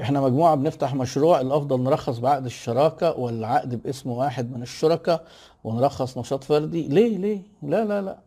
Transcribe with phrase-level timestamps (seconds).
[0.00, 5.24] إحنا مجموعة بنفتح مشروع الأفضل نرخص بعقد الشراكة والعقد باسم واحد من الشركاء
[5.64, 6.88] ونرخص نشاط فردي.
[6.88, 8.18] ليه؟ ليه؟ لا لا لا.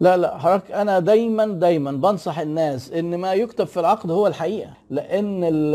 [0.00, 0.38] لا لا.
[0.38, 5.74] حضرتك أنا دايما دايما بنصح الناس إن ما يكتب في العقد هو الحقيقة لأن ال-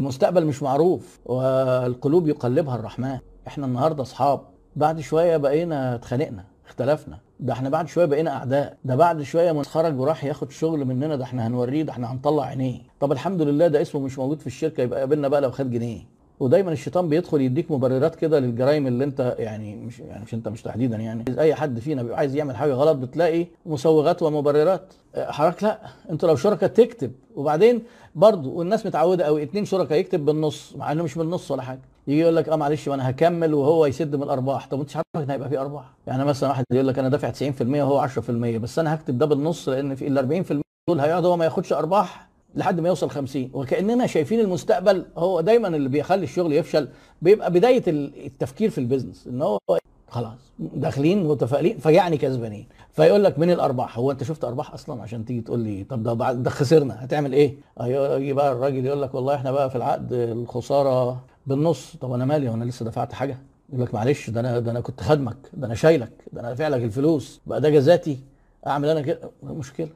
[0.00, 3.18] المستقبل مش معروف والقلوب يقلبها الرحمن.
[3.46, 4.40] إحنا النهارده أصحاب
[4.76, 6.44] بعد شوية بقينا اتخانقنا.
[6.66, 7.18] اختلفنا.
[7.40, 8.76] ده إحنا بعد شوية بقينا أعداء.
[8.84, 12.44] ده بعد شوية من خرج وراح ياخد شغل مننا ده إحنا هنوريه ده إحنا هنطلع
[12.44, 12.80] عينيه.
[13.00, 16.00] طب الحمد لله ده اسمه مش موجود في الشركة يبقى قابلنا بقى لو خد جنيه.
[16.40, 20.62] ودايما الشيطان بيدخل يديك مبررات كده للجرائم اللي انت يعني مش يعني مش انت مش
[20.62, 21.24] تحديدا يعني.
[21.40, 24.92] أي حد فينا بيبقى عايز يعمل حاجة غلط بتلاقي مسوغات ومبررات.
[25.14, 25.78] آه، حضرتك لا
[26.10, 27.12] أنتوا لو شركاء تكتب.
[27.36, 27.82] وبعدين
[28.14, 31.80] برضه والناس متعودة قوي اتنين شركاء يكتب بالنص مع إنه مش بالنص ولا حاجة.
[32.06, 34.66] يجي يقول لك آه معلش وأنا هكمل وهو يسد من الأرباح.
[34.66, 35.84] طب انت عارف إن هيبقى في أرباح.
[36.06, 39.68] يعني مثلا واحد يقول لك أنا دافع 90% وهو 10% بس أنا هكتب ده بالنص
[39.68, 44.06] لأن في ال 40% دول هيقعد هو ما ياخدش أرباح لحد ما يوصل 50 وكأننا
[44.06, 46.88] شايفين المستقبل هو دايما اللي بيخلي الشغل يفشل
[47.22, 49.58] بيبقى بداية التفكير في البيزنس إن هو
[50.08, 52.66] خلاص داخلين متفائلين فيعني كسبانين.
[52.92, 56.12] فيقول لك من الأرباح؟ هو أنت شفت أرباح أصلا؟ عشان تيجي تقول لي طب ده
[56.12, 60.12] بعد ده خسرنا هتعمل إيه؟ يجي بقى الراجل يقول لك والله إحنا بقى في العقد
[60.12, 61.96] الخسارة بالنص.
[62.00, 65.00] طب أنا مالي؟ وأنا لسه دفعت حاجة؟ يقول لك معلش ده أنا ده أنا كنت
[65.00, 67.40] خدمك ده أنا شايلك ده أنا دافع لك الفلوس.
[67.46, 68.18] بقى ده جزاتي.
[68.66, 69.88] أعمل أنا كده؟ مشكلة.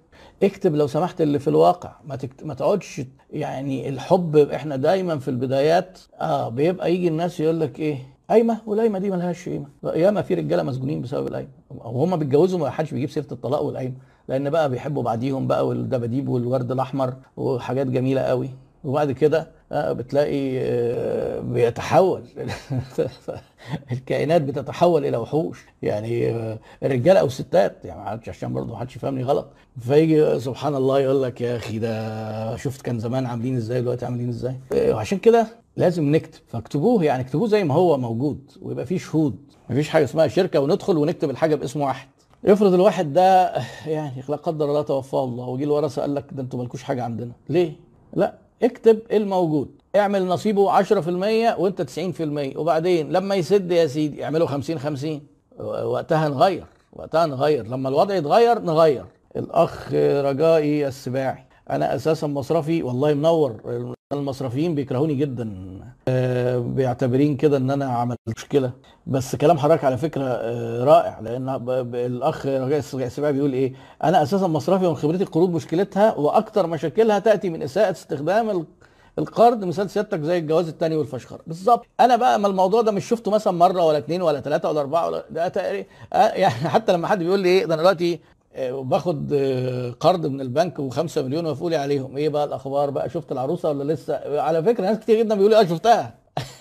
[0.43, 1.93] اكتب لو سمحت اللي في الواقع.
[2.05, 2.45] ما تكت...
[2.45, 3.01] ما تقعدش
[3.33, 5.99] يعني الحب إحنا دايما في البدايات.
[6.21, 7.99] آه بيبقى يجي الناس يقول لك إيه؟
[8.31, 9.67] قايمة والقايمة دي ملهاش قيمة.
[9.85, 11.49] ياما في رجالة مسجونين بسبب القايمة.
[11.71, 13.95] وهم بيتجوزوا ما حدش بيجيب سيرة الطلاق والقايمة.
[14.29, 18.51] لأن بقى بيحبوا بعديهم بقى والدباديب والورد الأحمر وحاجات جميلة قوي.
[18.87, 22.23] وبعد كده آه، بتلاقي آه، بيتحول.
[23.93, 25.65] الكائنات بتتحول إلى وحوش.
[25.83, 29.49] يعني آه، الرجاله أو الستات يعني عشان برضه ما حدش يفهمني غلط.
[29.81, 34.29] فيجي سبحان الله يقول لك يا أخي ده شفت كان زمان عاملين إزاي دلوقتي عاملين
[34.29, 36.41] إزاي؟ آه، وعشان كده لازم نكتب.
[36.49, 39.37] فاكتبوه يعني اكتبوه زي ما هو موجود ويبقى فيه شهود.
[39.71, 42.09] مفيش حاجة اسمها شركة وندخل ونكتب الحاجة باسم واحد.
[42.47, 43.53] افرض الواحد ده
[43.87, 47.33] يعني لا قدر الله توفاه الله وجي الورثة قال لك ده أنتوا مالكوش حاجة عندنا.
[47.49, 47.73] ليه؟
[48.15, 48.46] لا.
[48.63, 49.69] اكتب الموجود.
[49.97, 55.21] اعمل نصيبه 10% وانت 90% وبعدين لما يسد يا سيدي اعمله 50 50
[55.59, 57.67] وقتها نغير وقتها نغير.
[57.67, 59.05] لما الوضع يتغير نغير.
[59.37, 61.47] الأخ رجائي السباعي.
[61.71, 63.95] أنا أساسا مصرفي والله منور.
[64.13, 65.55] المصرفيين بيكرهوني جدا
[66.09, 68.73] آه، بيعتبرين كده إن أنا عملت مشكلة.
[69.07, 71.49] بس كلام حضرتك على فكرة آه، رائع لأن
[71.95, 73.73] الأخ رجاء السباعي بيقول إيه؟
[74.05, 78.65] أنا أساسا مصرفي ومن خبرتي القروض مشكلتها وأكثر مشاكلها تأتي من إساءة استخدام ال-
[79.19, 81.87] القرض مثال سيادتك زي الجواز التاني والفشخره بالظبط.
[82.01, 85.07] أنا بقى ما الموضوع ده مش شفته مثلا مرة ولا اتنين ولا ثلاثة ولا أربعة
[85.07, 85.47] ولا ده
[86.13, 88.21] آه، يعني حتى لما حد بيقول لي إيه ده أنا دلوقتي
[88.57, 92.17] آه، باخد آه، قرض من البنك و5 مليون وفقوا لي عليهم.
[92.17, 95.65] إيه بقى الأخبار بقى؟ شفت العروسة ولا لسه؟ على فكرة ناس كتير جدا بيقولوا آه
[95.65, 96.15] شفتها.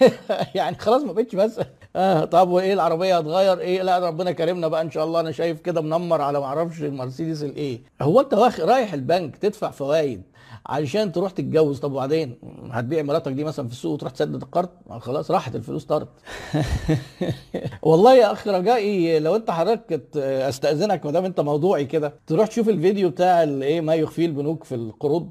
[0.55, 1.59] يعني خلاص ما بقتش بس.
[1.95, 5.19] آه طب وإيه؟ العربية هتغير؟ إيه؟ لا ربنا كرمنا بقى إن شاء الله.
[5.19, 7.81] أنا شايف كده منمر على ما أعرفش المرسيدس الإيه.
[8.01, 10.21] هو أنت رايح البنك تدفع فوائد.
[10.65, 11.79] علشان تروح تتجوز.
[11.79, 12.35] طب وبعدين؟
[12.71, 16.07] هتبيع مراتك دي مثلا في السوق وتروح تسدد القرض؟ خلاص راحت الفلوس طارت.
[17.81, 22.69] والله يا اخ رجائي لو أنت حضرتك أستأذنك ما دام أنت موضوعي كده تروح تشوف
[22.69, 25.29] الفيديو بتاع إيه ما يخفيه البنوك في القروض.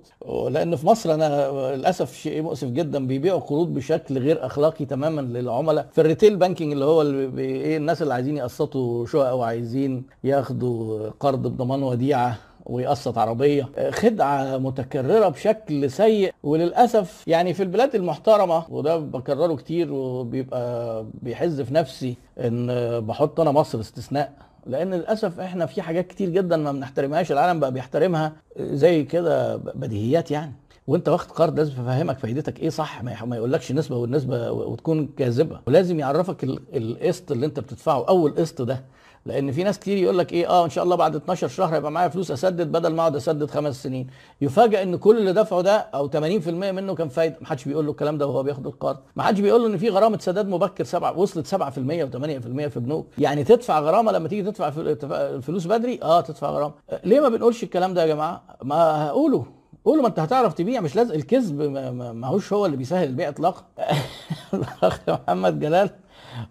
[0.51, 5.89] لأن في مصر أنا للأسف شيء مؤسف جدا بيبيعوا قروض بشكل غير أخلاقي تماما للعملاء.
[5.93, 7.03] في ال retail banking اللي هو
[7.39, 12.39] إيه الناس اللي عايزين يقسطوا شقق وعايزين ياخدوا قرض بضمان وديعة.
[12.67, 13.69] ويقسط عربية.
[13.91, 21.75] خدعة متكررة بشكل سيء وللأسف يعني في البلاد المحترمة وده بكرره كتير وبيبقى بيحز في
[21.75, 22.67] نفسي إن
[23.01, 24.33] بحط أنا مصر استثناء.
[24.67, 30.31] لأن للأسف إحنا في حاجات كتير جدا ما بنحترمهاش العالم بقى بيحترمها زي كده بديهيات
[30.31, 30.53] يعني.
[30.87, 35.61] وأنت واخد قرض لازم يفهمك فايدتك إيه صح ما يقولكش نسبة والنسبة وتكون كاذبة.
[35.67, 38.81] ولازم يعرفك ال- القسط اللي أنت بتدفعه أول قسط ده.
[39.27, 41.91] لأن في ناس كتير يقول لك إيه آه إن شاء الله بعد 12 شهر هيبقى
[41.93, 44.07] معايا فلوس أسدد بدل ما أقعد أسدد خمس سنين.
[44.41, 46.17] يفاجئ إن كل اللي دفعه ده أو 80%
[46.49, 48.97] منه كان فايده ما حدش بيقول له الكلام ده وهو بياخد القرض.
[49.17, 53.07] ما حدش بيقول له إن في غرامة سداد مبكر سبعة وصلت 7% و8% في بنوك.
[53.19, 54.69] يعني تدفع غرامة لما تيجي تدفع
[55.13, 56.75] الفلوس بدري؟ آه تدفع غرامة.
[57.05, 59.47] ليه ما بنقولش الكلام ده يا جماعة؟ ما هقوله.
[59.85, 60.81] قولوا ما أنت هتعرف تبيع.
[60.81, 61.15] مش لازم.
[61.15, 63.63] الكذب ما- ما ما هوش هو اللي بيسهل البيع اطلاقا.
[64.55, 65.91] الأخ محمد جلال.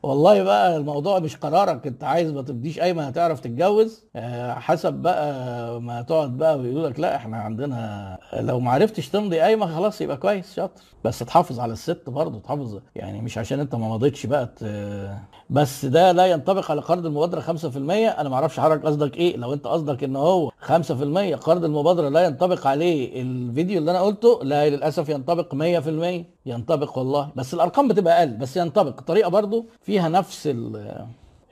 [0.04, 4.04] والله بقى الموضوع مش قرارك انت عايز ما تبديش ايمن هتعرف تتجوز.
[4.16, 9.40] آه، حسب بقى ما تقعد بقى ويقولوا لك لا إحنا عندنا لو ما عرفتش تمضي
[9.40, 10.82] قايمة خلاص يبقى كويس شاطر.
[11.06, 15.18] بس تحافظ على الست برضه تحافظ يعني مش عشان انت ما مضيتش بقى ت-
[15.50, 19.54] بس ده لا ينطبق على قرض المبادرة 5% أنا ما أعرفش حضرتك قصدك إيه لو
[19.54, 24.70] أنت قصدك إن هو 5% قرض المبادرة لا ينطبق عليه الفيديو اللي أنا قلته لا
[24.70, 29.00] للأسف ينطبق 100% ينطبق والله بس الأرقام بتبقى أقل بس ينطبق.
[29.00, 31.06] الطريقة برضه فيها نفس ال-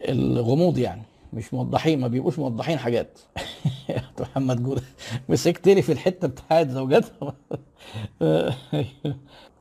[0.09, 1.01] الغموض يعني
[1.33, 3.19] مش موضحين ما بيبقوش موضحين حاجات.
[4.19, 4.81] محمد جودة
[5.29, 7.33] مسكت لي في الحتة بتاعت زوجاتها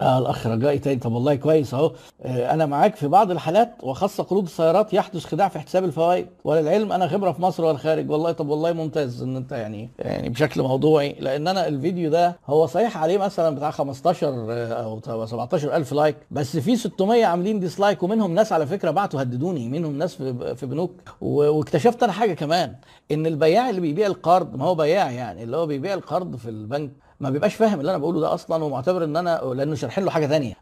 [0.00, 1.00] آه الأخ رجائي تاني.
[1.00, 1.92] طب والله كويس أهو.
[2.22, 6.92] آه، أنا معاك في بعض الحالات وخاصة قروض السيارات يحدث خداع في حساب الفوائد وللعلم
[6.92, 8.10] أنا خبرة في مصر والخارج.
[8.10, 12.66] والله طب والله ممتاز إن أنت يعني يعني بشكل موضوعي لأن أنا الفيديو ده هو
[12.66, 18.02] صحيح عليه مثلا بتاع 15 آه، أو 17 ألف like بس في 600 عاملين dislike
[18.02, 20.14] ومنهم ناس على فكرة بعتوا هددوني منهم ناس
[20.54, 20.92] في بنوك.
[21.20, 22.74] واكتشفت أنا حاجة كمان
[23.12, 26.90] إن البياع اللي بيبيع القرض ما هو بياع يعني اللي هو بيبيع القرض في البنك.
[27.20, 30.26] ما بيبقاش فاهم اللي أنا بقوله ده أصلا ومعتبر إن أنا لأنه شارحين له حاجة
[30.26, 30.54] ثانية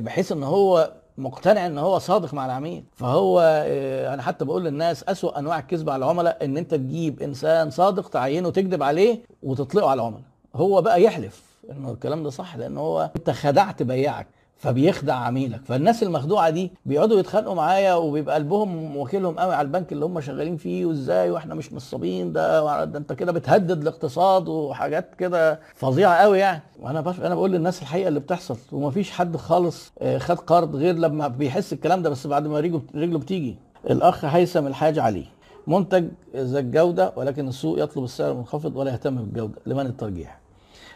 [0.00, 2.84] بحيث إن هو مقتنع إن هو صادق مع العميل.
[2.94, 7.70] فهو آه، أنا حتى بقول للناس أسوأ أنواع الكذب على العملاء إن أنت تجيب إنسان
[7.70, 10.22] صادق تعينه تكذب عليه وتطلقه على العملاء.
[10.54, 14.26] هو بقى يحلف إنه الكلام ده صح لأن هو أنت خدعت بياعك.
[14.62, 15.60] فبيخدع عميلك.
[15.64, 20.56] فالناس المخدوعة دي بيقعدوا يتخانقوا معايا وبيبقى قلبهم واكلهم قوي على البنك اللي هم شغالين
[20.56, 26.38] فيه وإزاي وإحنا مش نصابين ده ده أنت كده بتهدد الاقتصاد وحاجات كده فظيعة قوي
[26.38, 26.62] يعني.
[26.80, 27.20] وأنا بش...
[27.20, 31.72] أنا بقول للناس الحقيقة اللي بتحصل ومفيش حد خالص آه، خد قرض غير لما بيحس
[31.72, 33.56] الكلام ده بس بعد ما رجله رجله بتيجي.
[33.90, 35.24] الأخ هيثم الحاج علي
[35.66, 36.04] منتج
[36.36, 39.54] ذا الجودة ولكن السوق يطلب السعر المنخفض ولا يهتم بالجودة.
[39.66, 40.40] لمن الترجيح؟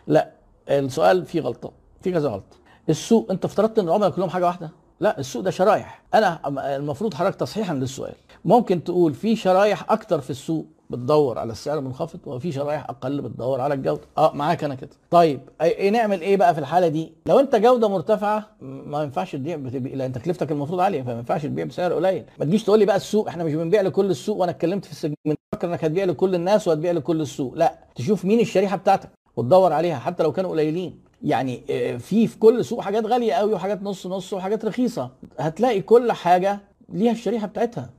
[0.06, 0.30] لا
[0.68, 1.70] السؤال فيه غلطة
[2.02, 2.65] في كذا غلطة.
[2.88, 6.02] السوق انت افترضت ان العملاء كلهم حاجة واحدة؟ لا السوق ده شرايح.
[6.14, 6.40] أنا
[6.76, 8.14] المفروض حضرتك تصحيحا للسؤال.
[8.44, 13.60] ممكن تقول في شرايح أكتر في السوق بتدور على السعر المنخفض وفي شرايح أقل بتدور
[13.60, 14.00] على الجودة.
[14.18, 14.90] آه معاك أنا كده.
[15.10, 19.56] طيب إيه نعمل إيه بقى في الحالة دي؟ لو أنت جودة مرتفعة ما ينفعش تبيع
[19.56, 22.24] بتبيع لأن تكلفتك المفروض عالية فما ينفعش تبيع بسعر قليل.
[22.38, 25.38] ما تجيش تقول لي بقى السوق إحنا مش بنبيع لكل السوق وأنا اتكلمت في السجمنت
[25.52, 27.54] فاكر إنك هتبيع لكل الناس وهتبيع لكل السوق.
[27.54, 31.05] لا تشوف مين الشريحة بتاعتك وتدور عليها حتى لو كانوا قليلين.
[31.26, 35.10] يعني آه، في في كل سوق حاجات غالية قوي وحاجات نص نص وحاجات رخيصة.
[35.38, 36.58] هتلاقي كل حاجة
[36.88, 37.90] ليها الشريحة بتاعتها.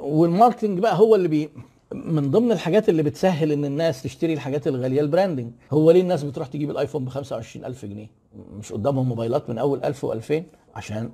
[0.00, 1.50] وال marketing بقى هو اللي بي
[1.92, 6.22] من ضمن الحاجات اللي بتسهل إن الناس تشتري الحاجات الغالية ال branding هو ليه الناس
[6.24, 8.10] بتروح تجيب ال iPhone ب 25000 جنيه؟
[8.58, 10.42] مش قدامهم موبايلات من أول 1000 و2000
[10.74, 11.10] عشان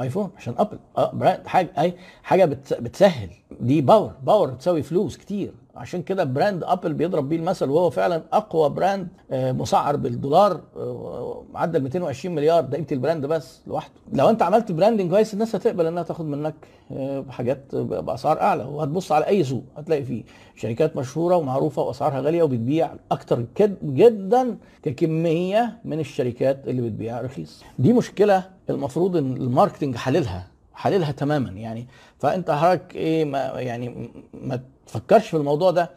[0.00, 0.78] iPhone عشان Apple.
[0.98, 3.30] آه brand حاجة أي حاجة بتس- بتسهل.
[3.60, 5.52] دي power power تساوي فلوس كتير.
[5.78, 11.44] عشان كده brand Apple بيضرب بيه المثل وهو فعلا أقوى brand آه، مسعر بالدولار آه،
[11.52, 12.60] معدل 220 مليار.
[12.64, 13.92] ده قيمة ال brand بس لوحده.
[14.12, 16.54] لو أنت عملت branding كويس الناس هتقبل إنها تاخد منك
[16.92, 18.64] آه، حاجات بأسعار أعلى.
[18.64, 20.22] وهتبص على أي سوق هتلاقي فيه
[20.56, 23.44] شركات مشهورة ومعروفة وأسعارها غالية وبتبيع أكتر
[23.82, 27.62] جدا ككمية من الشركات اللي بتبيع رخيص.
[27.78, 30.46] دي مشكلة المفروض إن ال marketing حللها.
[30.78, 31.88] حللها تماما يعني.
[32.18, 35.90] فأنت حضرتك إيه ما يعني ما تفكرش في الموضوع ده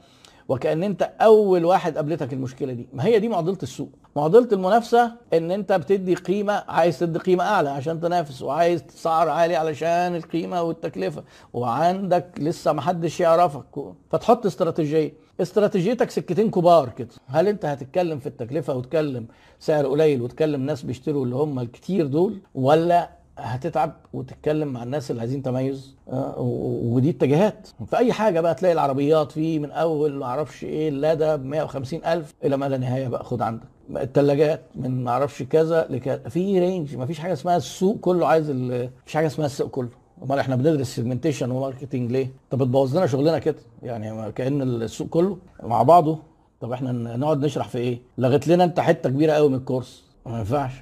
[0.50, 2.88] وكأن أنت أول واحد قابلتك المشكلة دي.
[2.94, 3.90] ما هي دي معضلة السوق.
[4.16, 9.56] معضلة المنافسة إن أنت بتدي قيمة عايز تدي قيمة أعلى عشان تنافس وعايز تسعر عالي
[9.56, 11.24] علشان القيمة والتكلفة
[11.54, 13.94] وعندك لسه ما حدش يعرفك.
[14.12, 15.14] فتحط استراتيجية.
[15.42, 17.10] استراتيجيتك سكتين كبار كده.
[17.28, 19.28] هل أنت هتتكلم في التكلفة وتكلم
[19.60, 25.20] سعر قليل وتكلم ناس بيشتروا اللي هم الكتير دول ولا هتتعب وتتكلم مع الناس اللي
[25.22, 26.36] عايزين تميز آه،
[26.84, 27.68] ودي اتجاهات.
[27.86, 32.06] في أي حاجة بقى تلاقي العربيات في من أول ما أعرفش إيه اللادا ب 150
[32.06, 33.64] ألف إلى ما لا نهاية بقى خد عندك.
[33.90, 36.18] الثلاجات من ما أعرفش كذا لكذا.
[36.30, 39.90] في range ما فيش حاجة اسمها السوق كله عايز ال- مفيش حاجة اسمها السوق كله.
[40.24, 43.56] أمال إحنا بندرس segmentation و marketing ليه؟ طب بتبوظ لنا شغلنا كده.
[43.84, 46.18] يعني كأن السوق كله مع بعضه.
[46.62, 50.04] طب إحنا نقعد نشرح في إيه؟ لغيت لنا أنت حتة كبيرة قوي من ال course.
[50.26, 50.72] ما ينفعش.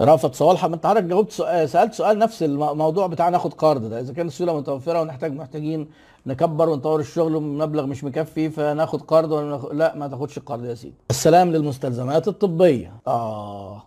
[0.00, 4.00] رافض صوالحه ما انت حضرتك جاوبت سؤال سألت سؤال نفس الموضوع بتاع ناخد قرض ده.
[4.00, 5.88] إذا كان السيولة متوفرة ونحتاج محتاجين
[6.26, 10.74] نكبر ونطور الشغل ومبلغ مش مكفي فناخد قرض ولا ناخد لا ما تاخدش قرض يا
[10.74, 10.94] سيدي.
[11.10, 12.92] السلام للمستلزمات الطبية.
[13.06, 13.82] آه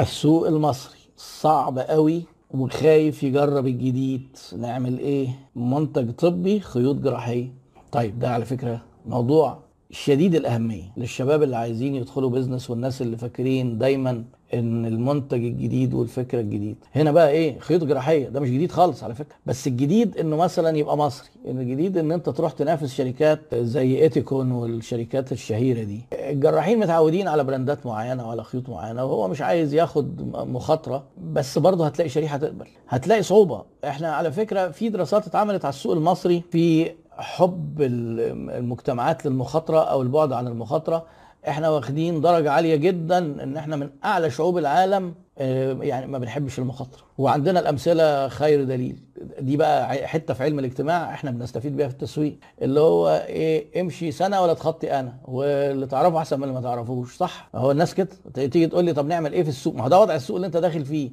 [0.00, 4.36] السوق المصري صعب قوي وخايف يجرب الجديد.
[4.58, 7.52] نعمل إيه؟ منتج طبي خيوط جراحية.
[7.92, 9.58] طيب ده على فكرة موضوع
[9.90, 16.40] شديد الأهمية للشباب اللي عايزين يدخلوا بيزنس والناس اللي فاكرين دايما إن المنتج الجديد والفكرة
[16.40, 16.76] الجديد.
[16.94, 18.28] هنا بقى إيه؟ خيوط جراحية.
[18.28, 19.34] ده مش جديد خالص على فكرة.
[19.46, 21.28] بس الجديد إنه مثلا يبقى مصري.
[21.48, 26.00] إن الجديد إن أنت تروح تنافس شركات زي إيتيكون والشركات الشهيرة دي.
[26.12, 31.04] الجراحين متعودين على براندات معينة وعلى خيوط معينة وهو مش عايز ياخد مخاطرة.
[31.32, 32.66] بس برضه هتلاقي شريحة تقبل.
[32.88, 33.62] هتلاقي صعوبة.
[33.84, 40.32] إحنا على فكرة في دراسات اتعملت على السوق المصري في حب المجتمعات للمخاطرة أو البعد
[40.32, 41.04] عن المخاطرة.
[41.48, 46.58] إحنا واخدين درجة عالية جدا إن إحنا من أعلى شعوب العالم آه، يعني ما بنحبش
[46.58, 47.02] المخاطرة.
[47.18, 48.96] وعندنا الأمثلة خير دليل.
[49.40, 52.36] دي بقى حتة في علم الاجتماع إحنا بنستفيد بيها في التسويق.
[52.62, 57.16] اللي هو إيه امشي سنة ولا تخطي أنا واللي تعرفه أحسن من اللي ما تعرفوش.
[57.16, 58.08] صح؟ هو الناس كده.
[58.34, 60.56] تيجي تقول لي طب نعمل إيه في السوق؟ ما هو ده وضع السوق اللي أنت
[60.56, 61.10] داخل فيه.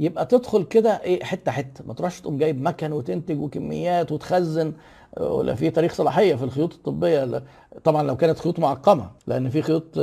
[0.00, 1.84] يبقى تدخل كده إيه حتة حتة.
[1.86, 4.72] ما تروحش تقوم جايب مكن وتنتج وكميات وتخزن.
[5.20, 7.42] ولا في تاريخ صلاحية في الخيوط الطبية
[7.84, 9.98] طبعا لو كانت خيوط معقمة لأن في خيوط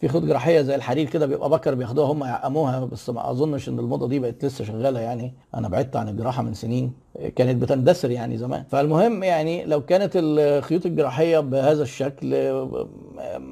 [0.00, 3.78] في خيوط جراحية زي الحرير كده بيبقى بكر بياخدوها هم يعقموها بس ما أظنش إن
[3.78, 5.34] الموضة دي بقت لسه شغالة يعني.
[5.54, 6.92] أنا بعدت عن الجراحة من سنين
[7.36, 8.64] كانت بتندثر يعني زمان.
[8.70, 12.52] فالمهم يعني لو كانت الخيوط الجراحية بهذا الشكل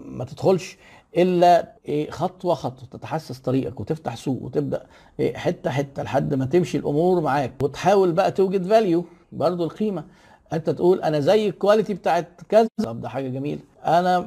[0.07, 0.77] ما تدخلش
[1.17, 4.83] إلا إيه خطوة خطوة تتحسس طريقك وتفتح سوق وتبدأ
[5.21, 10.05] إيه حتة حتة لحد ما تمشي الأمور معاك وتحاول بقى توجد فاليو برضو القيمة.
[10.55, 12.69] انت تقول أنا زي الكواليتي بتاعت كذا.
[12.85, 13.61] طب ده حاجة جميلة.
[13.87, 14.27] أنا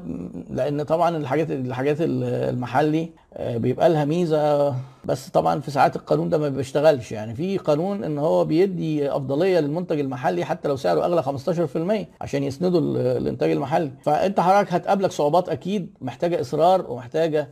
[0.49, 6.37] لأن طبعا الحاجات الحاجات المحلي آه، بيبقى لها ميزة بس طبعا في ساعات القانون ده
[6.37, 7.11] ما بيشتغلش.
[7.11, 12.43] يعني في قانون ان هو بيدي افضلية للمنتج المحلي حتى لو سعره اغلى 15% عشان
[12.43, 12.81] يسندوا
[13.17, 13.91] الانتاج المحلي.
[14.03, 17.47] فانت حضرتك هتقابلك صعوبات أكيد محتاجة اصرار ومحتاجة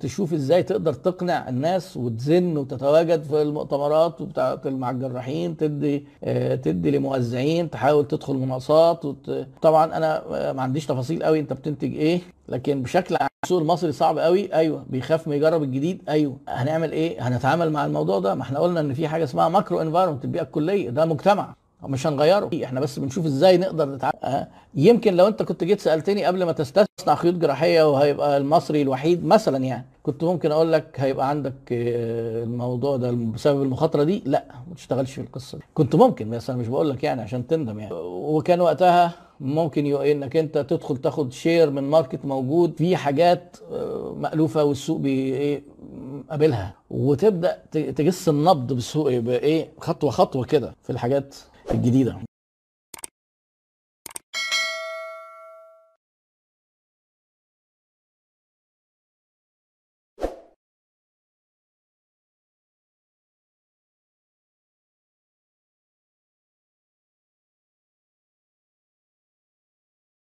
[0.00, 6.90] تشوف إزاي تقدر تقنع الناس وتزن وتتواجد في المؤتمرات وبتاعت مع الجراحين تدي آه، تدي
[6.90, 9.46] لموزعين تحاول تدخل مناقصات وت...
[9.62, 13.92] طبعا أنا آه، ما عنديش تفاصيل قوي أنت بتنتج إيه لكن بشكل عام السوق المصري
[13.92, 14.54] صعب قوي.
[14.54, 16.02] أيوه بيخاف ما يجرب الجديد.
[16.08, 18.34] أيوه هنعمل إيه؟ هنتعامل مع الموضوع ده.
[18.34, 21.54] ما إحنا قلنا إن في حاجة اسمها macro environment البيئة الكلية ده مجتمع.
[21.88, 22.50] مش هنغيره.
[22.64, 24.48] إحنا بس بنشوف إزاي نقدر نتعامل أه.
[24.74, 29.64] يمكن لو أنت كنت جيت سألتني قبل ما تستثمر خيوط جراحية وهيبقى المصري الوحيد مثلا
[29.64, 34.74] يعني كنت ممكن أقول لك هيبقى عندك آه، الموضوع ده بسبب المخاطرة دي؟ لا ما
[34.74, 35.64] تشتغلش في القصة دي.
[35.74, 37.94] كنت ممكن بس أنا مش بقول لك يعني عشان تندم يعني.
[38.04, 44.64] وكان وقتها ممكن إنك أنت تدخل تاخد share من market موجود في حاجات آه، مألوفة
[44.64, 46.74] والسوق بيقبلها.
[46.90, 51.34] وتبدأ تجس النبض بالسوق بايه خطوة خطوة كده في الحاجات
[51.80, 52.18] الجريئة دي.